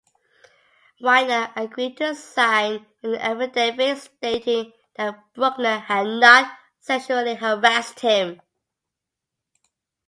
[0.99, 8.41] Widener agreed to sign an affidavit stating that Brookner had not sexually harassed him.